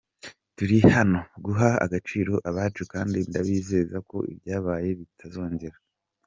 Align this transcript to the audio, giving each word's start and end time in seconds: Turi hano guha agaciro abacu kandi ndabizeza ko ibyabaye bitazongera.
Turi 0.55 0.77
hano 0.95 1.19
guha 1.45 1.69
agaciro 1.85 2.33
abacu 2.49 2.81
kandi 2.93 3.17
ndabizeza 3.29 3.97
ko 4.09 4.17
ibyabaye 4.33 4.89
bitazongera. 4.99 5.77